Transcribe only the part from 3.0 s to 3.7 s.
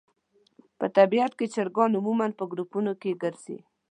کې ګرځي.